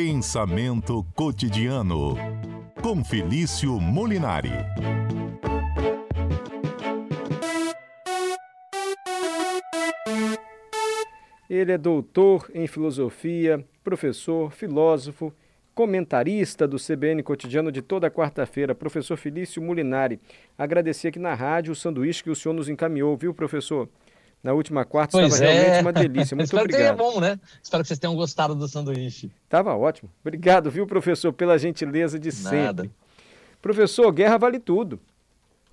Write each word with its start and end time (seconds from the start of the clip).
Pensamento 0.00 1.04
cotidiano 1.12 2.14
com 2.80 3.04
Felício 3.04 3.80
Molinari. 3.80 4.52
Ele 11.50 11.72
é 11.72 11.76
doutor 11.76 12.48
em 12.54 12.68
filosofia, 12.68 13.66
professor, 13.82 14.52
filósofo, 14.52 15.34
comentarista 15.74 16.68
do 16.68 16.76
CBN 16.76 17.20
Cotidiano 17.24 17.72
de 17.72 17.82
toda 17.82 18.08
quarta-feira, 18.08 18.76
professor 18.76 19.16
Felício 19.16 19.60
Molinari. 19.60 20.20
Agradecer 20.56 21.08
aqui 21.08 21.18
na 21.18 21.34
rádio 21.34 21.72
o 21.72 21.76
sanduíche 21.76 22.22
que 22.22 22.30
o 22.30 22.36
senhor 22.36 22.54
nos 22.54 22.68
encaminhou, 22.68 23.16
viu, 23.16 23.34
professor? 23.34 23.88
Na 24.42 24.52
última 24.52 24.84
quarta 24.84 25.12
pois 25.12 25.34
estava 25.34 25.50
é. 25.50 25.54
realmente 25.54 25.82
uma 25.82 25.92
delícia. 25.92 26.34
Muito 26.36 26.46
Espero 26.46 26.62
obrigado. 26.64 26.96
que 26.96 26.96
tenha 26.96 27.10
bom, 27.12 27.20
né? 27.20 27.38
Espero 27.62 27.82
que 27.82 27.88
vocês 27.88 27.98
tenham 27.98 28.14
gostado 28.14 28.54
do 28.54 28.68
sanduíche. 28.68 29.30
Estava 29.44 29.74
ótimo. 29.74 30.10
Obrigado, 30.20 30.70
viu, 30.70 30.86
professor, 30.86 31.32
pela 31.32 31.58
gentileza 31.58 32.18
de 32.18 32.30
Nada. 32.42 32.82
sempre. 32.84 32.90
Professor, 33.60 34.12
guerra 34.12 34.38
vale 34.38 34.58
tudo. 34.60 35.00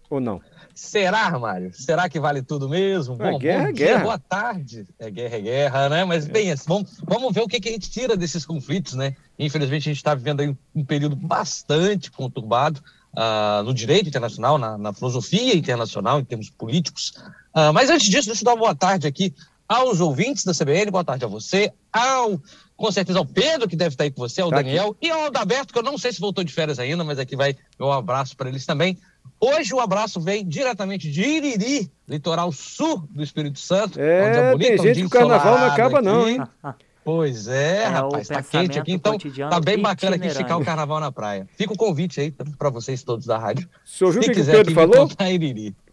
Ou 0.10 0.20
não? 0.20 0.42
Será, 0.74 1.38
Mário? 1.40 1.72
Será 1.74 2.10
que 2.10 2.20
vale 2.20 2.42
tudo 2.42 2.68
mesmo? 2.68 3.16
É, 3.22 3.32
Bom, 3.32 3.40
guerra 3.40 3.64
bom 3.64 3.70
é 3.70 3.72
dia, 3.72 3.86
guerra. 3.88 4.04
boa 4.04 4.20
tarde. 4.20 4.86
É 5.00 5.10
guerra, 5.10 5.36
é 5.36 5.42
guerra, 5.42 5.90
né? 5.90 6.04
Mas 6.04 6.28
bem, 6.28 6.52
assim, 6.52 6.66
vamos, 6.68 7.00
vamos 7.04 7.34
ver 7.34 7.42
o 7.42 7.48
que, 7.48 7.60
que 7.60 7.70
a 7.70 7.72
gente 7.72 7.90
tira 7.90 8.18
desses 8.18 8.46
conflitos, 8.46 8.94
né? 8.94 9.16
Infelizmente, 9.40 9.90
a 9.90 9.92
gente 9.94 9.98
está 9.98 10.14
vivendo 10.14 10.42
aí 10.42 10.56
um 10.76 10.84
período 10.84 11.16
bastante 11.16 12.12
conturbado 12.12 12.84
ah, 13.16 13.62
no 13.66 13.74
direito 13.74 14.08
internacional, 14.08 14.58
na, 14.58 14.78
na 14.78 14.94
filosofia 14.94 15.56
internacional, 15.56 16.20
em 16.20 16.26
termos 16.26 16.50
políticos. 16.50 17.14
Ah, 17.54 17.72
mas 17.74 17.90
antes 17.90 18.08
disso, 18.10 18.28
deixa 18.28 18.42
eu 18.42 18.46
dar 18.46 18.52
uma 18.54 18.60
boa 18.60 18.76
tarde 18.76 19.08
aqui 19.08 19.34
aos 19.68 20.00
ouvintes 20.00 20.44
da 20.44 20.54
CBN, 20.54 20.92
boa 20.92 21.04
tarde 21.04 21.26
a 21.26 21.28
você, 21.28 21.72
ao, 21.92 22.40
com 22.78 22.92
certeza 22.92 23.18
ao 23.18 23.26
Pedro, 23.26 23.68
que 23.68 23.76
deve 23.76 23.96
estar 23.96 24.04
aí 24.04 24.12
com 24.12 24.22
você, 24.22 24.42
ao 24.42 24.50
Tá 24.50 24.58
aqui. 24.58 24.66
Daniel, 24.66 24.96
e 25.02 25.10
ao 25.10 25.26
Adalberto, 25.26 25.74
que 25.74 25.80
eu 25.80 25.84
não 25.84 25.98
sei 25.98 26.14
se 26.14 26.20
voltou 26.20 26.44
de 26.44 26.54
férias 26.54 26.78
ainda, 26.78 27.04
mas 27.04 27.18
aqui 27.18 27.36
vai 27.36 27.56
meu 27.80 27.92
abraço 27.92 28.38
para 28.38 28.50
eles 28.50 28.66
também. 28.66 28.98
Hoje 29.40 29.74
o 29.74 29.80
abraço 29.80 30.22
vem 30.22 30.48
diretamente 30.48 31.10
de 31.12 31.22
Iriri, 31.22 31.92
litoral 32.08 32.52
sul 32.52 33.08
do 33.10 33.24
Espírito 33.24 33.60
Santo. 33.60 34.00
É, 34.00 34.52
onde 34.52 34.52
bonito, 34.52 34.84
tem 34.84 34.94
gente 34.94 35.00
que 35.00 35.06
o 35.06 35.10
carnaval 35.10 35.58
não 35.58 35.66
acaba 35.68 36.02
não, 36.02 36.22
aqui. 36.22 36.32
hein? 36.32 36.44
Pois 37.06 37.48
é, 37.48 37.84
É, 37.84 37.86
rapaz, 37.86 38.28
tá 38.28 38.42
quente 38.42 38.80
aqui, 38.80 38.92
então 38.92 39.16
tá 39.50 39.60
bem 39.62 39.80
bacana 39.80 40.16
aqui 40.16 40.26
esticar 40.26 40.60
o 40.60 40.66
carnaval 40.66 41.00
na 41.00 41.12
praia. 41.12 41.48
Fica 41.56 41.72
o 41.72 41.78
convite 41.78 42.20
aí 42.20 42.32
para 42.32 42.72
vocês 42.72 43.04
todos 43.04 43.28
da 43.28 43.38
rádio. 43.38 43.70
O 43.86 43.88
senhor 43.88 44.12
viu 44.12 44.22
o 44.22 44.24
Quem 44.26 44.34
que, 44.34 44.36
que 44.36 44.42
o 44.42 44.44
quiser 44.44 44.58
Pedro 44.58 44.74
falou? 44.74 45.08
contar. 45.08 45.26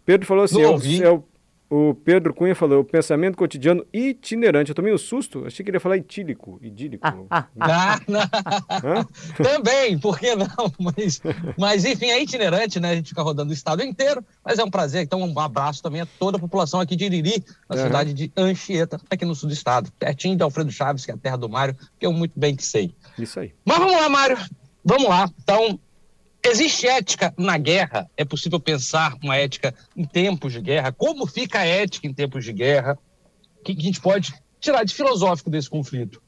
Pedro 0.06 0.26
falou 0.26 0.44
assim: 0.44 0.62
é 0.62 0.66
o- 0.68 0.70
é 1.02 1.10
o, 1.10 1.22
o 1.74 1.94
Pedro 1.94 2.34
Cunha 2.34 2.54
falou, 2.54 2.80
o 2.80 2.84
pensamento 2.84 3.34
cotidiano 3.34 3.86
itinerante. 3.90 4.68
Eu 4.70 4.74
tomei 4.74 4.92
um 4.92 4.98
susto, 4.98 5.46
achei 5.46 5.64
que 5.64 5.70
ele 5.70 5.76
ia 5.76 5.80
falar 5.80 5.96
itílico, 5.96 6.58
idílico. 6.60 7.26
Ah, 7.30 7.98
não. 8.06 8.20
Hã? 8.20 9.06
Também, 9.42 9.98
por 9.98 10.18
que 10.18 10.36
não? 10.36 10.46
Mas, 10.78 11.20
mas 11.56 11.84
enfim, 11.86 12.06
é 12.06 12.22
itinerante, 12.22 12.78
né? 12.78 12.90
A 12.90 12.94
gente 12.96 13.08
fica 13.08 13.22
rodando 13.22 13.50
o 13.50 13.54
estado 13.54 13.82
inteiro, 13.82 14.22
mas 14.44 14.58
é 14.58 14.64
um 14.64 14.70
prazer. 14.70 15.02
Então, 15.02 15.22
um 15.22 15.38
abraço 15.40 15.82
também 15.82 16.00
a 16.02 16.06
toda 16.18 16.36
a 16.36 16.40
população 16.40 16.80
aqui 16.80 16.94
de 16.94 17.04
Iriri, 17.06 17.42
na 17.68 17.76
Uhum. 17.76 17.82
cidade 17.84 18.12
de 18.12 18.32
Anchieta, 18.36 19.00
aqui 19.08 19.24
no 19.24 19.34
sul 19.34 19.48
do 19.48 19.52
estado, 19.54 19.90
pertinho 19.98 20.36
de 20.36 20.42
Alfredo 20.42 20.70
Chaves, 20.70 21.04
que 21.06 21.10
é 21.10 21.14
a 21.14 21.16
terra 21.18 21.36
do 21.36 21.48
Mário, 21.48 21.74
que 21.98 22.04
eu 22.04 22.12
muito 22.12 22.32
bem 22.36 22.54
que 22.54 22.64
sei. 22.66 22.94
Isso 23.18 23.40
aí. 23.40 23.54
Mas 23.64 23.78
vamos 23.78 23.94
lá, 23.94 24.08
Mário. 24.08 24.36
Vamos 24.84 25.08
lá. 25.08 25.30
Então, 25.42 25.78
existe 26.44 26.86
ética 26.86 27.32
na 27.36 27.56
guerra? 27.56 28.10
É 28.16 28.24
possível 28.24 28.58
pensar 28.58 29.16
uma 29.22 29.36
ética 29.36 29.74
em 29.96 30.04
tempos 30.04 30.52
de 30.52 30.60
guerra? 30.60 30.92
Como 30.92 31.26
fica 31.26 31.60
a 31.60 31.66
ética 31.66 32.06
em 32.06 32.12
tempos 32.12 32.44
de 32.44 32.52
guerra? 32.52 32.98
O 33.60 33.64
que 33.64 33.72
a 33.72 33.82
gente 33.82 34.00
pode 34.00 34.34
tirar 34.60 34.84
de 34.84 34.94
filosófico 34.94 35.50
desse 35.50 35.70
conflito? 35.70 36.22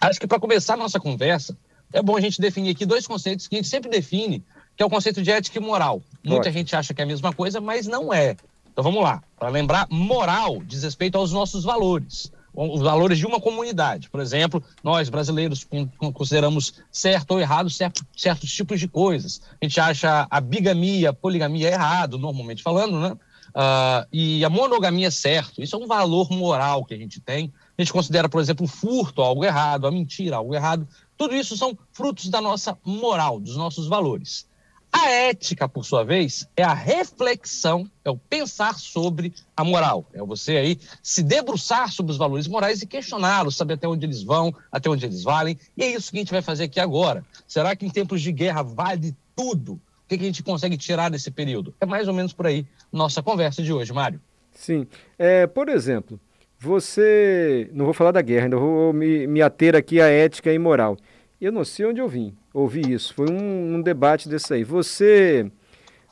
Acho 0.00 0.18
que 0.18 0.26
para 0.26 0.40
começar 0.40 0.74
a 0.74 0.78
nossa 0.78 0.98
conversa, 0.98 1.56
é 1.92 2.02
bom 2.02 2.16
a 2.16 2.20
gente 2.20 2.40
definir 2.40 2.70
aqui 2.70 2.86
dois 2.86 3.06
conceitos 3.06 3.46
que 3.46 3.56
a 3.56 3.58
gente 3.58 3.68
sempre 3.68 3.90
define, 3.90 4.44
que 4.76 4.82
é 4.82 4.86
o 4.86 4.90
conceito 4.90 5.22
de 5.22 5.30
ética 5.30 5.58
e 5.58 5.60
moral. 5.60 6.02
Muita 6.24 6.48
Ótimo. 6.48 6.54
gente 6.54 6.76
acha 6.76 6.94
que 6.94 7.00
é 7.00 7.04
a 7.04 7.06
mesma 7.06 7.32
coisa, 7.32 7.60
mas 7.60 7.86
não 7.86 8.12
é. 8.12 8.36
Então 8.72 8.84
vamos 8.84 9.02
lá. 9.02 9.22
Para 9.38 9.48
lembrar, 9.48 9.86
moral 9.90 10.62
diz 10.64 10.82
respeito 10.82 11.18
aos 11.18 11.32
nossos 11.32 11.64
valores, 11.64 12.32
os 12.54 12.80
valores 12.80 13.18
de 13.18 13.26
uma 13.26 13.40
comunidade. 13.40 14.08
Por 14.10 14.20
exemplo, 14.20 14.62
nós 14.82 15.08
brasileiros 15.08 15.64
con- 15.64 15.88
con- 15.98 16.12
consideramos 16.12 16.74
certo 16.90 17.32
ou 17.32 17.40
errado 17.40 17.70
certo- 17.70 18.04
certos 18.16 18.52
tipos 18.52 18.80
de 18.80 18.88
coisas. 18.88 19.40
A 19.60 19.64
gente 19.64 19.80
acha 19.80 20.26
a 20.30 20.40
bigamia, 20.40 21.10
a 21.10 21.12
poligamia 21.12 21.68
errado, 21.68 22.18
normalmente 22.18 22.62
falando, 22.62 22.98
né? 23.00 23.16
Ah, 23.54 24.06
e 24.12 24.44
a 24.44 24.50
monogamia 24.50 25.10
certo. 25.10 25.62
Isso 25.62 25.74
é 25.74 25.78
um 25.78 25.86
valor 25.86 26.30
moral 26.30 26.84
que 26.84 26.94
a 26.94 26.96
gente 26.96 27.20
tem. 27.20 27.52
A 27.76 27.82
gente 27.82 27.92
considera, 27.92 28.28
por 28.28 28.40
exemplo, 28.40 28.64
o 28.64 28.68
furto 28.68 29.22
algo 29.22 29.44
errado, 29.44 29.86
a 29.86 29.90
mentira 29.90 30.36
algo 30.36 30.54
errado. 30.54 30.86
Tudo 31.16 31.34
isso 31.34 31.56
são 31.56 31.76
frutos 31.92 32.28
da 32.28 32.40
nossa 32.40 32.78
moral, 32.84 33.40
dos 33.40 33.56
nossos 33.56 33.86
valores. 33.88 34.46
A 34.92 35.08
ética, 35.08 35.68
por 35.68 35.84
sua 35.84 36.04
vez, 36.04 36.48
é 36.56 36.64
a 36.64 36.74
reflexão, 36.74 37.88
é 38.04 38.10
o 38.10 38.16
pensar 38.16 38.74
sobre 38.74 39.32
a 39.56 39.62
moral. 39.62 40.04
É 40.12 40.20
você 40.20 40.56
aí 40.56 40.78
se 41.02 41.22
debruçar 41.22 41.92
sobre 41.92 42.10
os 42.10 42.18
valores 42.18 42.48
morais 42.48 42.82
e 42.82 42.86
questioná-los, 42.86 43.56
saber 43.56 43.74
até 43.74 43.86
onde 43.86 44.04
eles 44.04 44.22
vão, 44.22 44.52
até 44.70 44.90
onde 44.90 45.06
eles 45.06 45.22
valem. 45.22 45.56
E 45.76 45.84
é 45.84 45.92
isso 45.92 46.10
que 46.10 46.16
a 46.16 46.20
gente 46.20 46.32
vai 46.32 46.42
fazer 46.42 46.64
aqui 46.64 46.80
agora. 46.80 47.24
Será 47.46 47.76
que 47.76 47.86
em 47.86 47.90
tempos 47.90 48.20
de 48.20 48.32
guerra 48.32 48.62
vale 48.62 49.14
tudo? 49.36 49.74
O 49.74 50.08
que 50.08 50.16
a 50.16 50.18
gente 50.18 50.42
consegue 50.42 50.76
tirar 50.76 51.08
desse 51.08 51.30
período? 51.30 51.72
É 51.80 51.86
mais 51.86 52.08
ou 52.08 52.14
menos 52.14 52.32
por 52.32 52.46
aí 52.46 52.66
nossa 52.92 53.22
conversa 53.22 53.62
de 53.62 53.72
hoje, 53.72 53.92
Mário. 53.92 54.20
Sim. 54.52 54.86
É, 55.16 55.46
por 55.46 55.68
exemplo, 55.68 56.18
você. 56.58 57.70
Não 57.72 57.84
vou 57.84 57.94
falar 57.94 58.10
da 58.10 58.20
guerra, 58.20 58.44
ainda 58.44 58.56
vou 58.56 58.92
me, 58.92 59.26
me 59.26 59.40
ater 59.40 59.76
aqui 59.76 60.00
à 60.00 60.08
ética 60.08 60.52
e 60.52 60.58
moral. 60.58 60.96
Eu 61.40 61.50
não 61.50 61.64
sei 61.64 61.86
onde 61.86 62.00
eu 62.00 62.08
vim. 62.08 62.36
Ouvi 62.52 62.92
isso. 62.92 63.14
Foi 63.14 63.30
um, 63.30 63.76
um 63.76 63.82
debate 63.82 64.28
desse 64.28 64.52
aí. 64.52 64.62
Você 64.62 65.50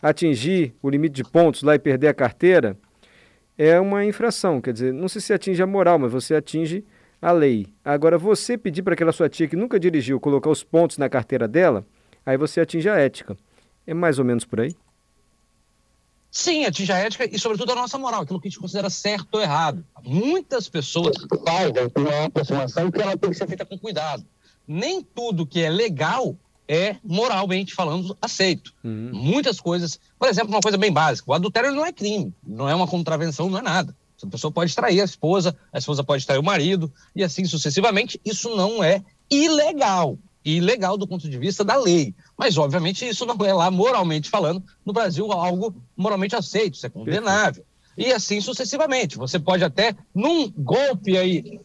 atingir 0.00 0.74
o 0.82 0.88
limite 0.88 1.14
de 1.14 1.24
pontos 1.24 1.62
lá 1.62 1.74
e 1.74 1.78
perder 1.78 2.08
a 2.08 2.14
carteira 2.14 2.78
é 3.56 3.78
uma 3.78 4.04
infração. 4.04 4.60
Quer 4.60 4.72
dizer, 4.72 4.92
não 4.92 5.08
sei 5.08 5.20
se 5.20 5.32
atinge 5.32 5.62
a 5.62 5.66
moral, 5.66 5.98
mas 5.98 6.12
você 6.12 6.34
atinge 6.34 6.84
a 7.20 7.32
lei. 7.32 7.66
Agora, 7.84 8.16
você 8.16 8.56
pedir 8.56 8.82
para 8.82 8.94
aquela 8.94 9.12
sua 9.12 9.28
tia 9.28 9.48
que 9.48 9.56
nunca 9.56 9.78
dirigiu 9.78 10.18
colocar 10.20 10.48
os 10.48 10.62
pontos 10.62 10.96
na 10.96 11.08
carteira 11.08 11.48
dela, 11.48 11.84
aí 12.24 12.36
você 12.36 12.60
atinge 12.60 12.88
a 12.88 12.96
ética. 12.96 13.36
É 13.86 13.92
mais 13.92 14.18
ou 14.18 14.24
menos 14.24 14.44
por 14.44 14.60
aí? 14.60 14.74
Sim, 16.30 16.64
atinge 16.66 16.92
a 16.92 16.98
ética 16.98 17.24
e, 17.24 17.38
sobretudo, 17.38 17.72
a 17.72 17.74
nossa 17.74 17.98
moral, 17.98 18.22
aquilo 18.22 18.40
que 18.40 18.48
a 18.48 18.50
gente 18.50 18.60
considera 18.60 18.88
certo 18.88 19.34
ou 19.34 19.40
errado. 19.40 19.84
Muitas 20.04 20.68
pessoas 20.68 21.16
falam 21.44 21.90
com 21.90 22.00
uma 22.00 22.26
aproximação 22.26 22.90
que 22.90 23.00
ela 23.00 23.16
tem 23.16 23.30
que 23.30 23.36
ser 23.36 23.46
feita 23.46 23.64
com 23.64 23.78
cuidado. 23.78 24.24
Nem 24.68 25.02
tudo 25.02 25.46
que 25.46 25.60
é 25.60 25.70
legal 25.70 26.36
é, 26.68 26.96
moralmente 27.02 27.74
falando, 27.74 28.16
aceito. 28.20 28.74
Uhum. 28.84 29.10
Muitas 29.14 29.58
coisas, 29.58 29.98
por 30.18 30.28
exemplo, 30.28 30.50
uma 30.50 30.60
coisa 30.60 30.76
bem 30.76 30.92
básica: 30.92 31.30
o 31.30 31.34
adultério 31.34 31.72
não 31.72 31.84
é 31.84 31.92
crime, 31.92 32.32
não 32.46 32.68
é 32.68 32.74
uma 32.74 32.86
contravenção, 32.86 33.48
não 33.48 33.58
é 33.58 33.62
nada. 33.62 33.96
A 34.22 34.26
pessoa 34.26 34.50
pode 34.50 34.74
trair 34.74 35.00
a 35.00 35.04
esposa, 35.04 35.56
a 35.72 35.78
esposa 35.78 36.02
pode 36.04 36.26
trair 36.26 36.38
o 36.38 36.44
marido, 36.44 36.92
e 37.14 37.22
assim 37.22 37.44
sucessivamente. 37.44 38.20
Isso 38.24 38.54
não 38.54 38.82
é 38.82 39.02
ilegal. 39.30 40.18
Ilegal 40.44 40.96
do 40.96 41.06
ponto 41.06 41.28
de 41.28 41.38
vista 41.38 41.62
da 41.64 41.76
lei. 41.76 42.14
Mas, 42.36 42.58
obviamente, 42.58 43.06
isso 43.06 43.24
não 43.24 43.36
é 43.46 43.52
lá, 43.52 43.70
moralmente 43.70 44.28
falando, 44.28 44.62
no 44.84 44.92
Brasil, 44.92 45.30
algo 45.30 45.74
moralmente 45.96 46.34
aceito, 46.34 46.74
isso 46.74 46.86
é 46.86 46.90
condenável. 46.90 47.64
E 47.98 48.12
assim 48.12 48.40
sucessivamente. 48.40 49.18
Você 49.18 49.40
pode 49.40 49.64
até, 49.64 49.92
num 50.14 50.48
golpe 50.56 51.18
aí, 51.18 51.60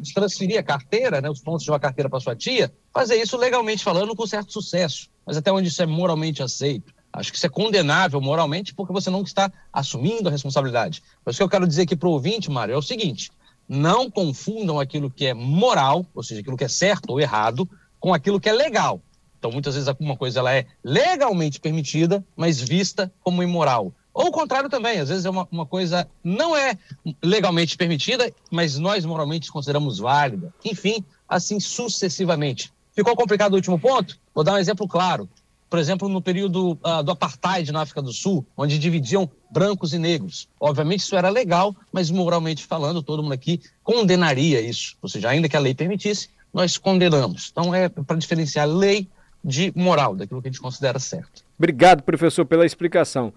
de 0.00 0.14
transferir 0.14 0.56
a 0.56 0.62
carteira, 0.62 1.20
né, 1.20 1.28
os 1.28 1.40
pontos 1.40 1.64
de 1.64 1.70
uma 1.70 1.80
carteira 1.80 2.08
para 2.08 2.20
sua 2.20 2.36
tia, 2.36 2.72
fazer 2.92 3.16
isso 3.16 3.36
legalmente 3.36 3.82
falando 3.82 4.14
com 4.14 4.24
certo 4.24 4.52
sucesso. 4.52 5.10
Mas 5.26 5.36
até 5.36 5.50
onde 5.50 5.66
isso 5.68 5.82
é 5.82 5.86
moralmente 5.86 6.44
aceito? 6.44 6.94
Acho 7.12 7.32
que 7.32 7.38
isso 7.38 7.46
é 7.46 7.50
condenável 7.50 8.20
moralmente 8.20 8.72
porque 8.72 8.92
você 8.92 9.10
não 9.10 9.22
está 9.22 9.50
assumindo 9.72 10.28
a 10.28 10.32
responsabilidade. 10.32 11.02
Mas 11.24 11.34
o 11.34 11.38
que 11.38 11.42
eu 11.42 11.48
quero 11.48 11.66
dizer 11.66 11.82
aqui 11.82 11.96
para 11.96 12.08
o 12.08 12.12
ouvinte, 12.12 12.50
Mário, 12.50 12.74
é 12.74 12.78
o 12.78 12.82
seguinte: 12.82 13.32
não 13.68 14.08
confundam 14.08 14.78
aquilo 14.78 15.10
que 15.10 15.26
é 15.26 15.34
moral, 15.34 16.06
ou 16.14 16.22
seja, 16.22 16.40
aquilo 16.40 16.56
que 16.56 16.64
é 16.64 16.68
certo 16.68 17.10
ou 17.10 17.20
errado, 17.20 17.68
com 17.98 18.14
aquilo 18.14 18.40
que 18.40 18.48
é 18.48 18.52
legal. 18.52 19.00
Então, 19.40 19.50
muitas 19.50 19.74
vezes, 19.74 19.88
alguma 19.88 20.16
coisa 20.16 20.38
ela 20.38 20.54
é 20.54 20.66
legalmente 20.84 21.58
permitida, 21.60 22.24
mas 22.36 22.60
vista 22.60 23.12
como 23.20 23.42
imoral. 23.42 23.92
Ou 24.14 24.28
o 24.28 24.32
contrário 24.32 24.70
também, 24.70 25.00
às 25.00 25.08
vezes 25.08 25.24
é 25.24 25.30
uma, 25.30 25.46
uma 25.50 25.66
coisa 25.66 26.08
não 26.22 26.56
é 26.56 26.78
legalmente 27.20 27.76
permitida, 27.76 28.32
mas 28.48 28.78
nós 28.78 29.04
moralmente 29.04 29.50
consideramos 29.50 29.98
válida. 29.98 30.54
Enfim, 30.64 31.04
assim 31.28 31.58
sucessivamente. 31.58 32.72
Ficou 32.94 33.16
complicado 33.16 33.52
o 33.52 33.56
último 33.56 33.78
ponto? 33.78 34.16
Vou 34.32 34.44
dar 34.44 34.54
um 34.54 34.58
exemplo 34.58 34.86
claro. 34.86 35.28
Por 35.68 35.80
exemplo, 35.80 36.08
no 36.08 36.22
período 36.22 36.78
ah, 36.84 37.02
do 37.02 37.10
apartheid 37.10 37.72
na 37.72 37.80
África 37.80 38.00
do 38.00 38.12
Sul, 38.12 38.46
onde 38.56 38.78
dividiam 38.78 39.28
brancos 39.50 39.92
e 39.92 39.98
negros. 39.98 40.48
Obviamente 40.60 41.00
isso 41.00 41.16
era 41.16 41.28
legal, 41.28 41.74
mas 41.92 42.08
moralmente 42.08 42.64
falando, 42.64 43.02
todo 43.02 43.20
mundo 43.20 43.32
aqui 43.32 43.60
condenaria 43.82 44.60
isso. 44.60 44.96
Ou 45.02 45.08
seja, 45.08 45.30
ainda 45.30 45.48
que 45.48 45.56
a 45.56 45.60
lei 45.60 45.74
permitisse, 45.74 46.28
nós 46.52 46.78
condenamos. 46.78 47.48
Então 47.50 47.74
é 47.74 47.88
para 47.88 48.16
diferenciar 48.16 48.68
lei 48.68 49.08
de 49.44 49.72
moral, 49.76 50.14
daquilo 50.14 50.40
que 50.40 50.48
a 50.48 50.50
gente 50.50 50.60
considera 50.60 50.98
certo. 50.98 51.42
Obrigado, 51.58 52.02
professor, 52.02 52.46
pela 52.46 52.64
explicação. 52.64 53.32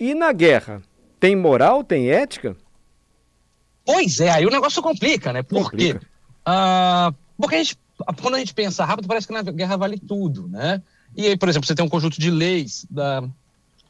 E 0.00 0.14
na 0.14 0.32
guerra, 0.32 0.82
tem 1.20 1.36
moral, 1.36 1.84
tem 1.84 2.10
ética? 2.10 2.56
Pois 3.84 4.18
é, 4.18 4.30
aí 4.30 4.46
o 4.46 4.50
negócio 4.50 4.82
complica, 4.82 5.32
né? 5.32 5.42
Por 5.42 5.64
Complica. 5.64 5.98
quê? 6.00 6.06
Ah, 6.44 7.12
porque 7.36 7.56
a 7.56 7.58
gente 7.58 7.78
quando 8.20 8.36
a 8.36 8.38
gente 8.38 8.54
pensa 8.54 8.82
rápido, 8.84 9.06
parece 9.06 9.26
que 9.26 9.32
na 9.34 9.42
guerra 9.42 9.76
vale 9.76 9.98
tudo, 9.98 10.48
né? 10.48 10.82
E 11.14 11.26
aí, 11.26 11.36
por 11.36 11.50
exemplo, 11.50 11.66
você 11.66 11.74
tem 11.74 11.84
um 11.84 11.88
conjunto 11.88 12.18
de 12.18 12.30
leis 12.30 12.86
da, 12.90 13.22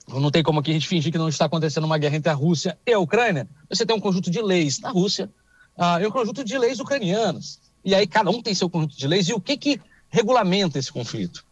não 0.08 0.30
tem 0.30 0.42
como 0.42 0.58
aqui 0.58 0.70
a 0.70 0.74
gente 0.74 0.88
fingir 0.88 1.12
que 1.12 1.18
não 1.18 1.28
está 1.28 1.44
acontecendo 1.44 1.84
uma 1.84 1.98
guerra 1.98 2.16
entre 2.16 2.30
a 2.30 2.34
Rússia 2.34 2.76
e 2.84 2.92
a 2.92 2.98
Ucrânia. 2.98 3.48
Você 3.68 3.86
tem 3.86 3.94
um 3.94 4.00
conjunto 4.00 4.30
de 4.30 4.42
leis 4.42 4.80
na 4.80 4.90
Rússia 4.90 5.30
uh, 5.76 6.02
e 6.02 6.06
um 6.06 6.10
conjunto 6.10 6.42
de 6.42 6.58
leis 6.58 6.80
ucranianas. 6.80 7.60
E 7.84 7.94
aí 7.94 8.06
cada 8.06 8.30
um 8.30 8.42
tem 8.42 8.54
seu 8.54 8.68
conjunto 8.68 8.96
de 8.96 9.06
leis. 9.06 9.28
E 9.28 9.32
o 9.32 9.40
que, 9.40 9.56
que 9.56 9.80
regulamenta 10.08 10.78
esse 10.78 10.90
conflito? 10.90 11.44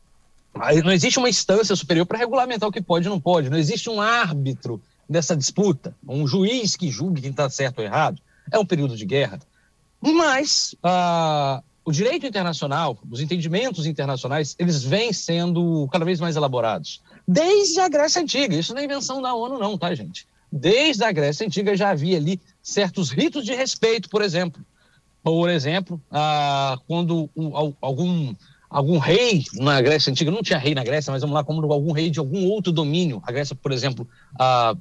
Não 0.54 0.92
existe 0.92 1.18
uma 1.18 1.28
instância 1.28 1.76
superior 1.76 2.06
para 2.06 2.18
regulamentar 2.18 2.68
o 2.68 2.72
que 2.72 2.80
pode 2.80 3.06
e 3.06 3.10
não 3.10 3.20
pode. 3.20 3.50
Não 3.50 3.58
existe 3.58 3.88
um 3.88 4.00
árbitro 4.00 4.82
nessa 5.08 5.36
disputa, 5.36 5.94
um 6.06 6.26
juiz 6.26 6.76
que 6.76 6.90
julgue 6.90 7.22
quem 7.22 7.30
está 7.30 7.48
certo 7.48 7.78
ou 7.78 7.84
errado. 7.84 8.20
É 8.50 8.58
um 8.58 8.66
período 8.66 8.96
de 8.96 9.06
guerra. 9.06 9.38
Mas 10.00 10.74
uh, 10.84 11.62
o 11.84 11.92
direito 11.92 12.26
internacional, 12.26 12.98
os 13.10 13.20
entendimentos 13.20 13.86
internacionais, 13.86 14.54
eles 14.58 14.82
vêm 14.82 15.12
sendo 15.12 15.88
cada 15.90 16.04
vez 16.04 16.20
mais 16.20 16.36
elaborados. 16.36 17.00
Desde 17.26 17.80
a 17.80 17.88
Grécia 17.88 18.22
Antiga, 18.22 18.56
isso 18.56 18.74
não 18.74 18.80
é 18.80 18.84
invenção 18.84 19.20
da 19.22 19.34
ONU, 19.34 19.58
não, 19.58 19.76
tá, 19.76 19.94
gente? 19.94 20.26
Desde 20.50 21.04
a 21.04 21.12
Grécia 21.12 21.46
Antiga 21.46 21.76
já 21.76 21.90
havia 21.90 22.16
ali 22.16 22.40
certos 22.62 23.10
ritos 23.10 23.44
de 23.44 23.54
respeito, 23.54 24.08
por 24.08 24.22
exemplo. 24.22 24.64
Por 25.22 25.50
exemplo, 25.50 26.00
ah, 26.10 26.78
quando 26.86 27.28
algum, 27.80 28.34
algum 28.68 28.98
rei 28.98 29.44
na 29.54 29.80
Grécia 29.80 30.10
Antiga, 30.10 30.30
não 30.30 30.42
tinha 30.42 30.58
rei 30.58 30.74
na 30.74 30.84
Grécia, 30.84 31.10
mas 31.10 31.22
vamos 31.22 31.34
lá, 31.34 31.42
como 31.42 31.72
algum 31.72 31.92
rei 31.92 32.10
de 32.10 32.18
algum 32.18 32.46
outro 32.46 32.72
domínio, 32.72 33.22
a 33.24 33.32
Grécia, 33.32 33.56
por 33.56 33.72
exemplo, 33.72 34.06
ah, 34.38 34.76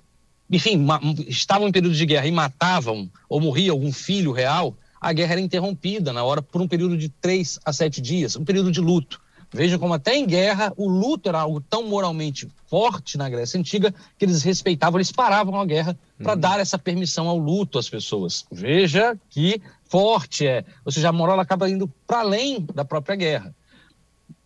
enfim, 0.49 0.85
estavam 1.27 1.67
em 1.67 1.71
período 1.71 1.95
de 1.95 2.05
guerra 2.05 2.27
e 2.27 2.31
matavam 2.31 3.09
ou 3.27 3.39
morria 3.39 3.71
algum 3.71 3.91
filho 3.91 4.31
real, 4.31 4.75
a 4.99 5.13
guerra 5.13 5.33
era 5.33 5.41
interrompida 5.41 6.11
na 6.11 6.23
hora 6.23 6.41
por 6.41 6.61
um 6.61 6.67
período 6.67 6.97
de 6.97 7.09
três 7.09 7.59
a 7.63 7.71
sete 7.71 8.01
dias, 8.01 8.35
um 8.35 8.43
período 8.43 8.71
de 8.71 8.81
luto. 8.81 9.21
Vejam 9.53 9.79
como 9.79 9.93
até 9.93 10.15
em 10.15 10.25
guerra 10.25 10.73
o 10.75 10.89
luto 10.89 11.29
era 11.29 11.39
algo 11.39 11.61
tão 11.61 11.87
moralmente 11.87 12.49
forte 12.65 13.17
na 13.17 13.29
Grécia 13.29 13.57
Antiga 13.57 13.93
que 14.17 14.25
eles 14.25 14.43
respeitavam, 14.43 14.97
eles 14.99 15.11
paravam 15.11 15.59
a 15.59 15.65
guerra 15.65 15.97
para 16.21 16.33
uhum. 16.33 16.39
dar 16.39 16.59
essa 16.59 16.77
permissão 16.77 17.29
ao 17.29 17.37
luto 17.37 17.79
às 17.79 17.89
pessoas. 17.89 18.45
Veja 18.51 19.17
que 19.29 19.61
forte 19.85 20.45
é. 20.45 20.65
Ou 20.83 20.91
seja, 20.91 21.09
a 21.09 21.13
moral 21.13 21.39
acaba 21.39 21.69
indo 21.69 21.87
para 22.05 22.19
além 22.19 22.67
da 22.73 22.83
própria 22.83 23.15
guerra. 23.15 23.55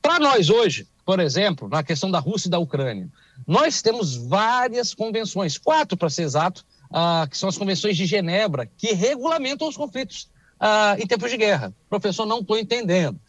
Para 0.02 0.20
nós 0.20 0.50
hoje, 0.50 0.88
por 1.06 1.20
exemplo, 1.20 1.70
na 1.70 1.84
questão 1.84 2.10
da 2.10 2.20
Rússia 2.20 2.48
e 2.48 2.52
da 2.52 2.60
Ucrânia, 2.60 3.10
nós 3.48 3.82
temos 3.82 4.16
várias 4.16 4.94
convenções, 4.94 5.58
quatro 5.58 5.98
para 5.98 6.10
ser 6.10 6.24
exato, 6.24 6.66
uh, 6.90 7.30
que 7.30 7.38
são 7.38 7.50
as 7.50 7.58
convenções 7.58 7.98
de 7.98 8.06
Genebra, 8.06 8.70
que 8.78 8.94
regulamentam 8.94 9.68
os 9.68 9.78
conflitos 9.78 10.30
uh, 10.60 11.02
em 11.02 11.08
tempos 11.08 11.30
de 11.30 11.38
guerra. 11.38 11.74
Professor, 11.90 12.26
não 12.26 12.40
estou 12.40 12.58
entendendo. 12.58 13.20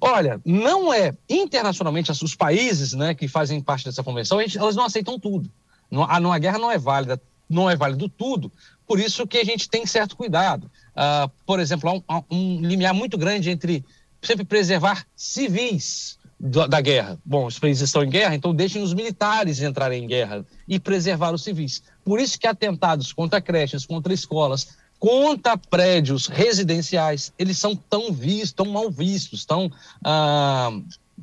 Olha, 0.00 0.40
não 0.44 0.92
é 0.92 1.14
internacionalmente 1.28 2.10
os 2.10 2.34
países 2.34 2.92
né, 2.92 3.14
que 3.14 3.28
fazem 3.28 3.60
parte 3.60 3.84
dessa 3.84 4.02
convenção, 4.02 4.40
elas 4.40 4.76
não 4.76 4.84
aceitam 4.84 5.18
tudo. 5.18 5.50
A, 6.08 6.16
a 6.16 6.38
guerra 6.38 6.58
não 6.58 6.70
é 6.70 6.78
válida, 6.78 7.20
não 7.48 7.70
é 7.70 7.76
válido 7.76 8.08
tudo. 8.08 8.52
Por 8.86 9.00
isso 9.00 9.26
que 9.26 9.38
a 9.38 9.44
gente 9.44 9.68
tem 9.68 9.86
certo 9.86 10.16
cuidado. 10.16 10.70
Uh, 10.92 11.30
por 11.44 11.60
exemplo, 11.60 12.04
há 12.06 12.18
um, 12.18 12.24
um, 12.30 12.60
limiar 12.60 12.94
muito 12.94 13.16
grande 13.16 13.50
entre 13.50 13.84
sempre 14.26 14.44
preservar 14.44 15.06
civis 15.14 16.18
do, 16.38 16.66
da 16.66 16.80
guerra. 16.80 17.18
Bom, 17.24 17.46
os 17.46 17.58
países 17.58 17.82
estão 17.82 18.02
em 18.02 18.10
guerra, 18.10 18.34
então 18.34 18.54
deixem 18.54 18.82
os 18.82 18.92
militares 18.92 19.60
entrarem 19.60 20.04
em 20.04 20.06
guerra 20.06 20.44
e 20.68 20.78
preservar 20.78 21.32
os 21.32 21.42
civis. 21.42 21.82
Por 22.04 22.20
isso 22.20 22.38
que 22.38 22.46
atentados 22.46 23.12
contra 23.12 23.40
creches, 23.40 23.86
contra 23.86 24.12
escolas, 24.12 24.76
contra 24.98 25.56
prédios 25.56 26.26
residenciais, 26.26 27.32
eles 27.38 27.58
são 27.58 27.74
tão 27.74 28.12
vistos, 28.12 28.52
tão 28.52 28.66
mal 28.66 28.90
vistos, 28.90 29.44
tão, 29.44 29.70
ah, 30.04 30.70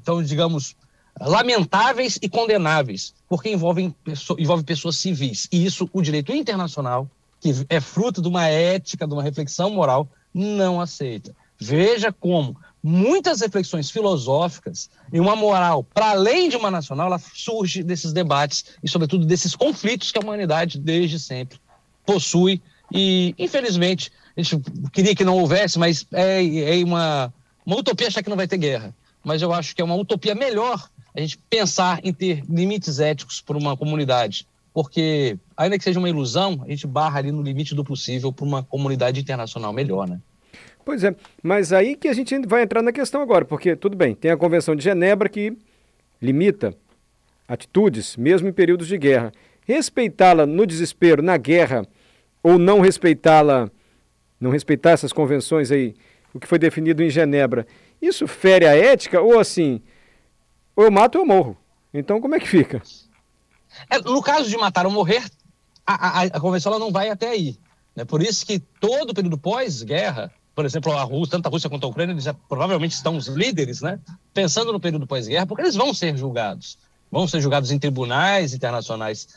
tão 0.03 0.21
digamos, 0.23 0.75
lamentáveis 1.19 2.17
e 2.21 2.29
condenáveis, 2.29 3.13
porque 3.29 3.49
envolvem 3.49 3.93
envolve 4.37 4.63
pessoas 4.63 4.97
civis. 4.97 5.47
E 5.51 5.65
isso 5.65 5.89
o 5.93 6.01
direito 6.01 6.31
internacional, 6.33 7.09
que 7.39 7.51
é 7.69 7.79
fruto 7.79 8.21
de 8.21 8.27
uma 8.27 8.47
ética, 8.47 9.07
de 9.07 9.13
uma 9.13 9.23
reflexão 9.23 9.69
moral, 9.69 10.07
não 10.33 10.81
aceita. 10.81 11.35
Veja 11.59 12.11
como 12.11 12.57
muitas 12.83 13.39
reflexões 13.39 13.89
filosóficas 13.89 14.89
e 15.11 15.19
uma 15.19 15.35
moral 15.35 15.83
para 15.83 16.09
além 16.11 16.49
de 16.49 16.57
uma 16.57 16.69
nacional, 16.69 17.07
ela 17.07 17.19
surge 17.19 17.81
desses 17.81 18.11
debates 18.11 18.65
e, 18.83 18.89
sobretudo, 18.89 19.25
desses 19.25 19.55
conflitos 19.55 20.11
que 20.11 20.17
a 20.17 20.21
humanidade 20.21 20.77
desde 20.77 21.17
sempre 21.17 21.57
possui 22.05 22.61
e, 22.93 23.33
infelizmente, 23.39 24.11
a 24.35 24.41
gente 24.41 24.61
queria 24.91 25.15
que 25.15 25.23
não 25.23 25.37
houvesse, 25.37 25.79
mas 25.79 26.05
é, 26.11 26.79
é 26.79 26.83
uma, 26.83 27.33
uma 27.65 27.77
utopia 27.77 28.07
achar 28.07 28.21
que 28.21 28.29
não 28.29 28.37
vai 28.37 28.47
ter 28.47 28.57
guerra. 28.57 28.93
Mas 29.23 29.41
eu 29.41 29.53
acho 29.53 29.75
que 29.75 29.81
é 29.81 29.85
uma 29.85 29.95
utopia 29.95 30.35
melhor 30.35 30.89
a 31.15 31.19
gente 31.19 31.37
pensar 31.49 31.99
em 32.03 32.11
ter 32.11 32.43
limites 32.49 32.99
éticos 32.99 33.39
para 33.39 33.57
uma 33.57 33.77
comunidade. 33.77 34.47
Porque, 34.73 35.37
ainda 35.55 35.77
que 35.77 35.83
seja 35.83 35.99
uma 35.99 36.09
ilusão, 36.09 36.63
a 36.65 36.69
gente 36.69 36.87
barra 36.87 37.19
ali 37.19 37.31
no 37.31 37.41
limite 37.41 37.75
do 37.75 37.83
possível 37.83 38.33
para 38.33 38.45
uma 38.45 38.63
comunidade 38.63 39.19
internacional 39.19 39.71
melhor, 39.71 40.07
né? 40.07 40.19
Pois 40.85 41.03
é, 41.03 41.15
mas 41.41 41.71
aí 41.71 41.95
que 41.95 42.07
a 42.07 42.13
gente 42.13 42.37
vai 42.45 42.63
entrar 42.63 42.81
na 42.81 42.91
questão 42.91 43.21
agora, 43.21 43.45
porque, 43.45 43.75
tudo 43.75 43.95
bem, 43.95 44.13
tem 44.13 44.31
a 44.31 44.37
Convenção 44.37 44.75
de 44.75 44.83
Genebra 44.83 45.29
que 45.29 45.57
limita 46.21 46.75
atitudes, 47.47 48.17
mesmo 48.17 48.47
em 48.47 48.53
períodos 48.53 48.87
de 48.87 48.97
guerra. 48.97 49.31
Respeitá-la 49.65 50.45
no 50.45 50.65
desespero, 50.65 51.21
na 51.21 51.37
guerra, 51.37 51.85
ou 52.41 52.57
não 52.57 52.81
respeitá-la, 52.81 53.69
não 54.39 54.51
respeitar 54.51 54.91
essas 54.91 55.13
convenções 55.13 55.71
aí, 55.71 55.95
o 56.33 56.39
que 56.39 56.47
foi 56.47 56.59
definido 56.59 57.01
em 57.01 57.09
Genebra, 57.09 57.65
isso 58.01 58.27
fere 58.27 58.65
a 58.65 58.75
ética 58.75 59.21
ou 59.21 59.39
assim, 59.39 59.81
ou 60.75 60.83
eu 60.83 60.91
mato 60.91 61.17
ou 61.17 61.21
eu 61.21 61.27
morro? 61.27 61.57
Então 61.93 62.19
como 62.19 62.35
é 62.35 62.39
que 62.39 62.47
fica? 62.47 62.81
É, 63.89 63.99
no 63.99 64.21
caso 64.21 64.49
de 64.49 64.57
matar 64.57 64.85
ou 64.85 64.91
morrer, 64.91 65.23
a, 65.85 66.21
a, 66.21 66.23
a 66.23 66.39
convenção 66.39 66.77
não 66.77 66.91
vai 66.91 67.09
até 67.09 67.29
aí. 67.29 67.57
Né? 67.95 68.03
Por 68.03 68.21
isso 68.21 68.45
que 68.45 68.59
todo 68.59 69.13
período 69.13 69.37
pós-guerra, 69.37 70.31
por 70.55 70.65
exemplo, 70.65 70.91
a 70.93 71.03
Rússia, 71.03 71.31
tanto 71.31 71.47
a 71.47 71.49
Rússia 71.49 71.69
quanto 71.69 71.85
a 71.85 71.89
Ucrânia, 71.89 72.13
eles 72.13 72.23
já, 72.23 72.33
provavelmente 72.33 72.91
estão 72.91 73.17
os 73.17 73.27
líderes, 73.27 73.81
né? 73.81 73.99
pensando 74.33 74.71
no 74.71 74.79
período 74.79 75.07
pós-guerra, 75.07 75.45
porque 75.45 75.63
eles 75.63 75.75
vão 75.75 75.93
ser 75.93 76.15
julgados. 76.17 76.77
Vão 77.11 77.27
ser 77.27 77.41
julgados 77.41 77.71
em 77.71 77.79
tribunais 77.79 78.53
internacionais 78.53 79.27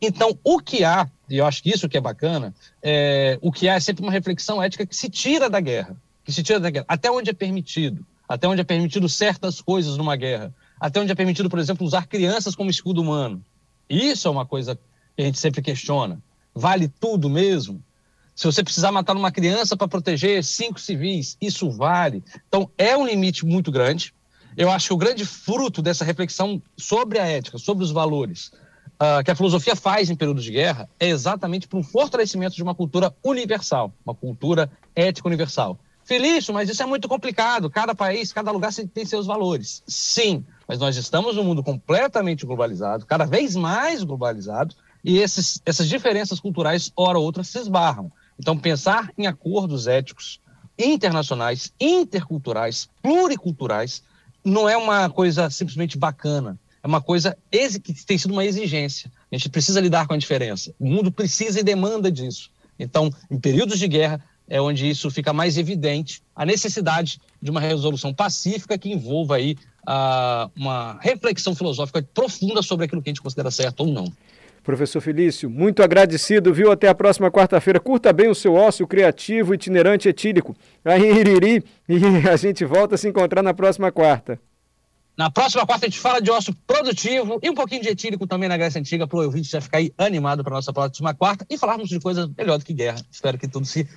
então, 0.00 0.38
o 0.44 0.60
que 0.60 0.84
há, 0.84 1.08
e 1.28 1.38
eu 1.38 1.46
acho 1.46 1.62
que 1.62 1.70
isso 1.70 1.88
que 1.88 1.96
é 1.96 2.00
bacana, 2.00 2.54
é, 2.82 3.38
o 3.40 3.50
que 3.50 3.68
há 3.68 3.74
é 3.74 3.80
sempre 3.80 4.02
uma 4.02 4.12
reflexão 4.12 4.62
ética 4.62 4.84
que 4.84 4.94
se 4.94 5.08
tira 5.08 5.48
da 5.48 5.60
guerra, 5.60 5.96
que 6.24 6.32
se 6.32 6.42
tira 6.42 6.60
da 6.60 6.70
guerra, 6.70 6.84
até 6.86 7.10
onde 7.10 7.30
é 7.30 7.32
permitido, 7.32 8.04
até 8.28 8.46
onde 8.46 8.60
é 8.60 8.64
permitido 8.64 9.08
certas 9.08 9.60
coisas 9.60 9.96
numa 9.96 10.14
guerra, 10.16 10.54
até 10.78 11.00
onde 11.00 11.12
é 11.12 11.14
permitido, 11.14 11.48
por 11.48 11.58
exemplo, 11.58 11.86
usar 11.86 12.06
crianças 12.06 12.54
como 12.54 12.68
escudo 12.68 13.00
humano. 13.00 13.42
Isso 13.88 14.28
é 14.28 14.30
uma 14.30 14.44
coisa 14.44 14.78
que 15.16 15.22
a 15.22 15.24
gente 15.24 15.38
sempre 15.38 15.62
questiona. 15.62 16.20
Vale 16.54 16.88
tudo 16.88 17.30
mesmo? 17.30 17.82
Se 18.36 18.44
você 18.44 18.62
precisar 18.62 18.92
matar 18.92 19.16
uma 19.16 19.32
criança 19.32 19.74
para 19.78 19.88
proteger 19.88 20.44
cinco 20.44 20.78
civis, 20.78 21.38
isso 21.40 21.70
vale. 21.70 22.22
Então, 22.46 22.70
é 22.76 22.94
um 22.94 23.06
limite 23.06 23.46
muito 23.46 23.72
grande. 23.72 24.12
Eu 24.54 24.70
acho 24.70 24.88
que 24.88 24.92
o 24.92 24.98
grande 24.98 25.24
fruto 25.24 25.80
dessa 25.80 26.04
reflexão 26.04 26.62
sobre 26.76 27.18
a 27.18 27.26
ética, 27.26 27.56
sobre 27.56 27.82
os 27.82 27.90
valores, 27.90 28.52
uh, 28.96 29.24
que 29.24 29.30
a 29.30 29.34
filosofia 29.34 29.74
faz 29.74 30.10
em 30.10 30.14
períodos 30.14 30.44
de 30.44 30.52
guerra 30.52 30.86
é 31.00 31.08
exatamente 31.08 31.66
para 31.66 31.78
um 31.78 31.82
fortalecimento 31.82 32.54
de 32.54 32.62
uma 32.62 32.74
cultura 32.74 33.14
universal, 33.24 33.90
uma 34.04 34.14
cultura 34.14 34.70
ética 34.94 35.26
universal. 35.26 35.78
Felício, 36.04 36.52
mas 36.52 36.68
isso 36.68 36.82
é 36.82 36.86
muito 36.86 37.08
complicado. 37.08 37.70
Cada 37.70 37.94
país, 37.94 38.34
cada 38.34 38.50
lugar 38.50 38.70
tem 38.72 39.06
seus 39.06 39.26
valores. 39.26 39.82
Sim, 39.86 40.44
mas 40.68 40.78
nós 40.78 40.96
estamos 40.96 41.36
num 41.36 41.42
mundo 41.42 41.62
completamente 41.62 42.44
globalizado, 42.44 43.06
cada 43.06 43.24
vez 43.24 43.56
mais 43.56 44.04
globalizado, 44.04 44.74
e 45.02 45.18
esses, 45.18 45.60
essas 45.64 45.88
diferenças 45.88 46.38
culturais, 46.38 46.92
hora 46.94 47.18
ou 47.18 47.24
outra, 47.24 47.42
se 47.42 47.58
esbarram. 47.58 48.12
Então, 48.38 48.56
pensar 48.58 49.10
em 49.16 49.26
acordos 49.26 49.86
éticos 49.86 50.40
internacionais, 50.78 51.72
interculturais, 51.80 52.88
pluriculturais, 53.02 54.02
não 54.44 54.68
é 54.68 54.76
uma 54.76 55.08
coisa 55.08 55.48
simplesmente 55.50 55.96
bacana 55.96 56.58
é 56.82 56.88
uma 56.88 57.00
coisa 57.00 57.36
que 57.82 58.06
tem 58.06 58.16
sido 58.16 58.30
uma 58.30 58.44
exigência. 58.44 59.10
A 59.32 59.36
gente 59.36 59.48
precisa 59.48 59.80
lidar 59.80 60.06
com 60.06 60.14
a 60.14 60.16
diferença. 60.16 60.72
O 60.78 60.86
mundo 60.86 61.10
precisa 61.10 61.58
e 61.58 61.64
demanda 61.64 62.12
disso. 62.12 62.48
Então, 62.78 63.12
em 63.28 63.40
períodos 63.40 63.80
de 63.80 63.88
guerra, 63.88 64.24
é 64.48 64.60
onde 64.60 64.88
isso 64.88 65.10
fica 65.10 65.32
mais 65.32 65.58
evidente, 65.58 66.22
a 66.34 66.46
necessidade 66.46 67.20
de 67.42 67.50
uma 67.50 67.60
resolução 67.60 68.14
pacífica 68.14 68.78
que 68.78 68.88
envolva 68.88 69.34
aí 69.34 69.56
uh, 69.82 70.48
uma 70.54 70.96
reflexão 71.00 71.56
filosófica 71.56 72.00
profunda 72.14 72.62
sobre 72.62 72.86
aquilo 72.86 73.02
que 73.02 73.10
a 73.10 73.12
gente 73.12 73.22
considera 73.22 73.50
certo 73.50 73.80
ou 73.80 73.88
não. 73.88 74.12
Professor 74.66 75.00
Felício, 75.00 75.48
muito 75.48 75.80
agradecido, 75.80 76.52
viu? 76.52 76.72
Até 76.72 76.88
a 76.88 76.94
próxima 76.94 77.30
quarta-feira. 77.30 77.78
Curta 77.78 78.12
bem 78.12 78.28
o 78.28 78.34
seu 78.34 78.52
ócio 78.54 78.84
criativo, 78.84 79.54
itinerante 79.54 80.08
etílico. 80.08 80.56
Aí, 80.84 81.06
Iriri, 81.20 81.64
e 81.88 82.28
a 82.28 82.34
gente 82.34 82.64
volta 82.64 82.96
a 82.96 82.98
se 82.98 83.06
encontrar 83.06 83.44
na 83.44 83.54
próxima 83.54 83.92
quarta. 83.92 84.40
Na 85.16 85.30
próxima 85.30 85.64
quarta 85.64 85.86
a 85.86 85.88
gente 85.88 86.00
fala 86.00 86.20
de 86.20 86.32
osso 86.32 86.52
produtivo 86.66 87.38
e 87.40 87.48
um 87.48 87.54
pouquinho 87.54 87.80
de 87.80 87.90
etílico 87.90 88.26
também 88.26 88.48
na 88.48 88.56
Grécia 88.56 88.80
Antiga, 88.80 89.06
para 89.06 89.16
o 89.16 89.22
ouvinte 89.22 89.48
já 89.48 89.60
ficar 89.60 89.78
aí 89.78 89.94
animado 89.96 90.42
para 90.42 90.54
nossa 90.54 90.72
próxima 90.72 91.14
quarta 91.14 91.46
e 91.48 91.56
falarmos 91.56 91.88
de 91.88 92.00
coisa 92.00 92.28
melhor 92.36 92.58
do 92.58 92.64
que 92.64 92.74
guerra. 92.74 93.00
Espero 93.08 93.38
que 93.38 93.46
tudo 93.46 93.64
se 93.64 93.88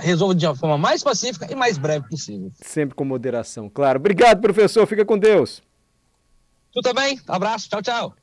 resolva 0.00 0.32
de 0.32 0.46
uma 0.46 0.54
forma 0.54 0.78
mais 0.78 1.02
pacífica 1.02 1.50
e 1.50 1.56
mais 1.56 1.76
breve 1.76 2.08
possível. 2.08 2.52
Sempre 2.62 2.94
com 2.94 3.04
moderação, 3.04 3.68
claro. 3.68 3.98
Obrigado, 3.98 4.40
professor. 4.40 4.86
Fica 4.86 5.04
com 5.04 5.18
Deus. 5.18 5.60
Tu 6.72 6.80
também. 6.82 7.18
Abraço. 7.26 7.68
Tchau, 7.68 7.82
tchau. 7.82 8.14